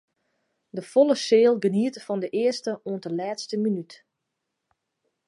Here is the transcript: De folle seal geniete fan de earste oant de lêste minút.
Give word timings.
De 0.69 0.81
folle 0.91 1.15
seal 1.25 1.55
geniete 1.63 1.99
fan 2.05 2.19
de 2.23 2.29
earste 2.39 2.71
oant 2.87 3.03
de 3.05 3.11
lêste 3.19 3.55
minút. 3.63 3.91